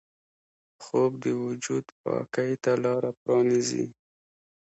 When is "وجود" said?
1.45-1.85